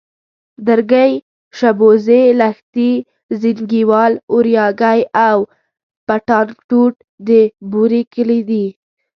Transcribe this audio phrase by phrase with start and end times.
[0.67, 1.11] درگۍ،
[1.57, 2.91] شبوزې، لښتي،
[3.41, 5.37] زينگيوال، اورياگی او
[6.07, 6.93] پټانکوټ
[7.27, 7.29] د
[7.71, 8.65] بوري کلي دي.